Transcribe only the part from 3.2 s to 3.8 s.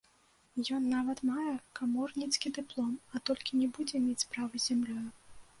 толькі не